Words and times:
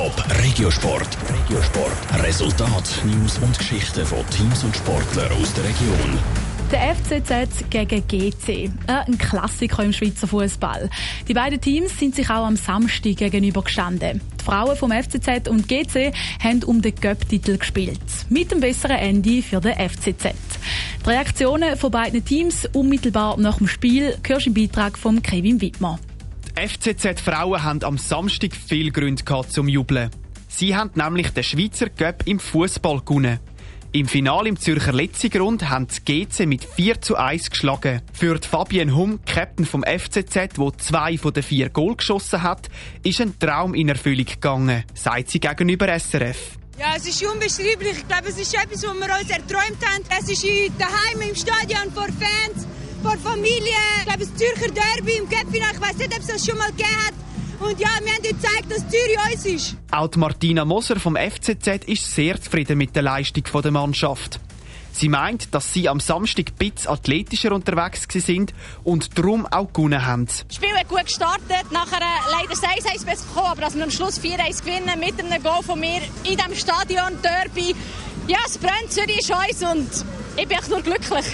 Top 0.00 0.24
Regiosport. 0.42 1.18
Regiosport. 1.28 2.24
Resultat, 2.24 3.02
News 3.04 3.36
und 3.36 3.58
Geschichten 3.58 4.06
von 4.06 4.26
Teams 4.30 4.64
und 4.64 4.74
Sportlern 4.74 5.30
aus 5.32 5.52
der 5.52 5.64
Region. 5.64 6.18
Der 6.72 6.94
FCZ 6.94 7.68
gegen 7.68 8.08
GC. 8.08 8.48
Äh, 8.48 8.70
ein 8.86 9.18
Klassiker 9.18 9.84
im 9.84 9.92
Schweizer 9.92 10.26
Fußball. 10.26 10.88
Die 11.28 11.34
beiden 11.34 11.60
Teams 11.60 11.98
sind 11.98 12.14
sich 12.14 12.30
auch 12.30 12.46
am 12.46 12.56
Samstag 12.56 13.16
gegenübergestanden. 13.16 14.22
Die 14.40 14.42
Frauen 14.42 14.74
vom 14.74 14.90
FCZ 14.90 15.48
und 15.50 15.68
GC 15.68 16.14
haben 16.42 16.64
um 16.64 16.80
den 16.80 16.94
Göpp-Titel 16.94 17.58
gespielt. 17.58 18.00
Mit 18.30 18.52
einem 18.52 18.62
besseren 18.62 18.96
Ende 18.96 19.42
für 19.42 19.60
den 19.60 19.74
FCZ. 19.74 20.32
Die 21.04 21.10
Reaktionen 21.10 21.76
von 21.76 21.90
beiden 21.90 22.24
Teams 22.24 22.66
unmittelbar 22.72 23.36
nach 23.36 23.58
dem 23.58 23.68
Spiel 23.68 24.16
hörst 24.26 24.46
im 24.46 24.54
Beitrag 24.54 24.96
von 24.96 25.20
Kevin 25.20 25.60
Wittmer. 25.60 25.98
FCZ-Frauen 26.60 27.62
haben 27.62 27.84
am 27.84 27.96
Samstag 27.96 28.54
viel 28.54 28.90
Gründe 28.90 29.24
zum 29.48 29.66
Jubeln. 29.66 30.10
Sie 30.46 30.76
haben 30.76 30.90
nämlich 30.94 31.30
den 31.30 31.42
Schweizer 31.42 31.88
Cup 31.88 32.26
im 32.26 32.38
Fußball 32.38 33.00
gewonnen. 33.00 33.40
Im 33.92 34.06
Finale 34.06 34.50
im 34.50 34.60
Zürcher 34.60 34.92
Letzigrund 34.92 35.70
haben 35.70 35.88
die 35.88 36.26
GC 36.26 36.46
mit 36.46 36.64
4 36.64 37.00
zu 37.00 37.16
1 37.16 37.50
geschlagen. 37.50 38.02
Für 38.12 38.38
Fabienne 38.38 38.94
Hum, 38.94 39.20
Captain 39.24 39.64
vom 39.64 39.82
FCZ, 39.84 40.58
wo 40.58 40.70
zwei 40.70 41.16
von 41.16 41.32
den 41.32 41.42
vier 41.42 41.70
Goal 41.70 41.96
geschossen 41.96 42.42
hat, 42.42 42.68
ist 43.02 43.22
ein 43.22 43.38
Traum 43.38 43.74
in 43.74 43.88
Erfüllung 43.88 44.26
gegangen, 44.26 44.84
sagt 44.92 45.30
sie 45.30 45.40
gegenüber 45.40 45.88
SRF. 45.98 46.58
Ja, 46.78 46.94
es 46.96 47.06
ist 47.06 47.22
unbeschreiblich. 47.22 47.98
Ich 47.98 48.08
glaube, 48.08 48.28
es 48.28 48.38
ist 48.38 48.54
etwas, 48.54 48.82
was 48.82 48.94
wir 48.94 49.18
uns 49.18 49.30
erträumt 49.30 49.84
haben. 49.84 50.04
Es 50.18 50.30
ist 50.30 50.44
daheim 50.78 51.28
im 51.28 51.34
Stadion 51.34 51.92
vor 51.92 52.06
Fans, 52.06 52.66
vor 53.02 53.16
Familie. 53.18 53.74
Ich 53.98 54.04
glaube, 54.04 54.18
das 54.20 54.34
Zürcher 54.36 54.72
Derby 54.72 55.12
im 55.18 55.28
Cup-Final, 55.28 55.70
ich 55.72 55.80
weiß 55.80 55.96
nicht, 55.96 56.12
ob 56.14 56.20
es 56.20 56.26
das 56.26 56.46
schon 56.46 56.58
mal 56.58 56.70
gegeben 56.70 56.88
hat. 57.06 57.14
Und 57.60 57.78
ja, 57.78 57.88
wir 58.02 58.12
haben 58.12 58.22
gezeigt, 58.22 58.70
dass 58.70 58.88
Zürich 58.88 59.18
uns 59.32 59.46
ist. 59.46 59.76
Auch 59.90 60.14
Martina 60.16 60.64
Moser 60.64 60.98
vom 60.98 61.16
FCZ 61.16 61.84
ist 61.86 62.14
sehr 62.14 62.40
zufrieden 62.40 62.78
mit 62.78 62.96
der 62.96 63.02
Leistung 63.02 63.44
der 63.62 63.70
Mannschaft. 63.70 64.40
Sie 64.92 65.08
meint, 65.08 65.54
dass 65.54 65.72
sie 65.72 65.88
am 65.88 66.00
Samstag 66.00 66.46
ein 66.48 66.70
bisschen 66.70 66.90
athletischer 66.90 67.52
unterwegs 67.52 68.06
sind 68.10 68.52
und 68.82 69.16
darum 69.16 69.46
auch 69.46 69.72
gewonnen 69.72 70.04
haben. 70.04 70.26
Das 70.26 70.56
Spiel 70.56 70.72
hat 70.74 70.88
gut 70.88 71.04
gestartet, 71.04 71.70
nachher 71.70 72.00
äh, 72.00 72.30
leider 72.32 72.54
6-1 72.54 73.04
besser 73.04 73.26
gekommen, 73.28 73.46
aber 73.46 73.60
dass 73.62 73.76
wir 73.76 73.84
am 73.84 73.90
Schluss 73.90 74.20
4-1 74.20 74.64
gewinnen 74.64 74.98
mit 74.98 75.18
einem 75.22 75.42
Goal 75.42 75.62
von 75.62 75.78
mir 75.78 76.00
in 76.24 76.36
diesem 76.36 76.54
Stadion 76.54 77.12
Derby. 77.22 77.74
Ja, 78.26 78.38
es 78.46 78.58
brennt, 78.58 78.90
Zürich 78.90 79.20
ist 79.20 79.30
uns 79.30 79.70
und 79.70 80.06
ich 80.36 80.48
bin 80.48 80.58
echt 80.58 80.68
nur 80.68 80.82
glücklich. 80.82 81.26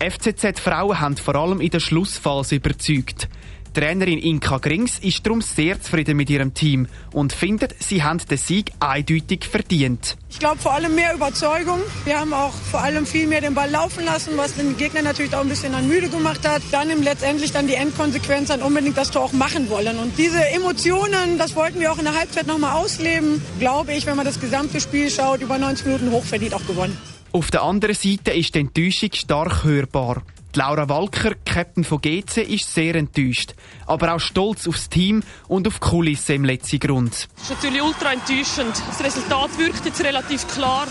Die 0.00 0.10
FCZ-Frauen 0.10 1.00
haben 1.00 1.16
vor 1.16 1.36
allem 1.36 1.60
in 1.60 1.70
der 1.70 1.80
Schlussphase 1.80 2.56
überzeugt. 2.56 3.28
Trainerin 3.72 4.18
Inka 4.18 4.56
Grings 4.56 4.98
ist 4.98 5.26
darum 5.26 5.42
sehr 5.42 5.80
zufrieden 5.80 6.16
mit 6.16 6.30
ihrem 6.30 6.54
Team 6.54 6.86
und 7.12 7.34
findet, 7.34 7.74
sie 7.78 8.02
haben 8.02 8.18
den 8.18 8.38
Sieg 8.38 8.72
eindeutig 8.80 9.44
verdient. 9.44 10.16
Ich 10.30 10.38
glaube 10.38 10.58
vor 10.58 10.72
allem 10.72 10.94
mehr 10.94 11.14
Überzeugung. 11.14 11.80
Wir 12.04 12.18
haben 12.18 12.32
auch 12.32 12.52
vor 12.52 12.80
allem 12.80 13.04
viel 13.04 13.26
mehr 13.26 13.42
den 13.42 13.54
Ball 13.54 13.70
laufen 13.70 14.04
lassen, 14.06 14.32
was 14.36 14.54
den 14.54 14.78
Gegner 14.78 15.02
natürlich 15.02 15.34
auch 15.34 15.42
ein 15.42 15.48
bisschen 15.48 15.74
an 15.74 15.88
müde 15.88 16.08
gemacht 16.08 16.46
hat. 16.48 16.62
Dann 16.72 16.88
im 16.88 17.02
letztendlich 17.02 17.52
dann 17.52 17.66
die 17.66 17.74
Endkonsequenz 17.74 18.48
dann 18.48 18.62
unbedingt 18.62 18.96
das 18.96 19.10
Tor 19.10 19.24
auch 19.24 19.32
machen 19.32 19.68
wollen. 19.68 19.98
Und 19.98 20.16
diese 20.16 20.42
Emotionen, 20.50 21.36
das 21.36 21.54
wollten 21.54 21.78
wir 21.80 21.92
auch 21.92 21.98
in 21.98 22.04
der 22.04 22.18
Halbzeit 22.18 22.46
nochmal 22.46 22.76
ausleben. 22.76 23.42
Glaube 23.58 23.92
ich, 23.92 24.06
wenn 24.06 24.16
man 24.16 24.24
das 24.24 24.40
gesamte 24.40 24.80
Spiel 24.80 25.10
schaut, 25.10 25.42
über 25.42 25.58
90 25.58 25.86
Minuten 25.86 26.10
hochverdient 26.12 26.54
auch 26.54 26.66
gewonnen. 26.66 26.96
Auf 27.32 27.50
der 27.50 27.62
anderen 27.62 27.94
Seite 27.94 28.32
ist 28.32 28.54
die 28.54 28.60
Enttäuschung 28.60 29.10
stark 29.12 29.64
hörbar. 29.64 30.22
Laura 30.56 30.88
Walker, 30.88 31.34
Captain 31.44 31.84
von 31.84 32.00
GC, 32.00 32.38
ist 32.38 32.72
sehr 32.72 32.94
enttäuscht, 32.94 33.54
aber 33.86 34.14
auch 34.14 34.20
stolz 34.20 34.66
aufs 34.66 34.88
Team 34.88 35.22
und 35.48 35.66
auf 35.68 35.74
die 35.74 35.86
Kulisse 35.86 36.32
im 36.32 36.44
letzten 36.44 36.80
Grund. 36.80 37.28
Das 37.36 37.42
ist 37.42 37.50
natürlich 37.50 37.82
ultra 37.82 38.14
enttäuschend. 38.14 38.74
Das 38.88 39.04
Resultat 39.04 39.58
wirkt 39.58 39.84
jetzt 39.84 40.02
relativ 40.02 40.48
klar. 40.48 40.86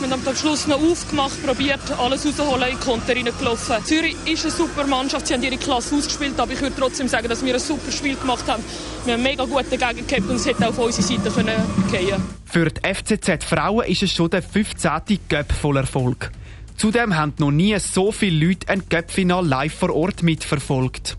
Wir 0.00 0.10
haben 0.10 0.26
am 0.26 0.36
Schluss 0.36 0.68
noch 0.68 0.80
aufgemacht, 0.80 1.44
probiert, 1.44 1.80
alles 1.98 2.24
rauszuholen, 2.24 2.70
in 2.70 2.78
Konter 2.78 3.16
reingelaufen. 3.16 3.84
Zürich 3.84 4.16
ist 4.26 4.44
eine 4.44 4.52
super 4.52 4.86
Mannschaft, 4.86 5.26
sie 5.26 5.34
haben 5.34 5.42
ihre 5.42 5.56
Klasse 5.56 5.96
ausgespielt, 5.96 6.38
aber 6.38 6.52
ich 6.52 6.60
würde 6.60 6.76
trotzdem 6.78 7.08
sagen, 7.08 7.28
dass 7.28 7.44
wir 7.44 7.52
ein 7.52 7.60
super 7.60 7.90
Spiel 7.90 8.14
gemacht 8.14 8.46
haben. 8.46 8.62
Wir 9.04 9.14
haben 9.14 9.22
mega 9.24 9.44
gute 9.44 9.70
Gegner 9.70 9.94
gehabt 9.94 10.28
und 10.28 10.36
es 10.36 10.46
hätte 10.46 10.68
auf 10.68 10.78
unsere 10.78 11.02
Seite 11.02 11.30
können 11.30 11.62
gehen 11.90 12.22
Für 12.44 12.70
die 12.70 12.94
FCZ 12.94 13.42
Frauen 13.42 13.86
ist 13.86 14.04
es 14.04 14.12
schon 14.12 14.30
der 14.30 14.42
15. 14.42 15.18
Göpp 15.28 15.52
voll 15.52 15.76
Erfolg. 15.76 16.30
Zudem 16.76 17.16
haben 17.16 17.34
noch 17.38 17.50
nie 17.50 17.76
so 17.80 18.12
viele 18.12 18.46
Leute 18.46 18.68
ein 18.68 18.88
Cup-Final 18.88 19.44
live 19.44 19.74
vor 19.74 19.92
Ort 19.96 20.22
mitverfolgt. 20.22 21.16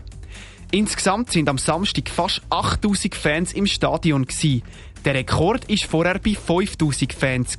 Insgesamt 0.70 1.32
sind 1.32 1.50
am 1.50 1.58
Samstag 1.58 2.08
fast 2.08 2.40
8000 2.48 3.14
Fans 3.14 3.52
im 3.52 3.66
Stadion. 3.66 4.26
Der 5.04 5.14
Rekord 5.14 5.66
ist 5.66 5.84
vorher 5.84 6.18
bei 6.18 6.34
5000 6.34 7.12
Fans. 7.12 7.58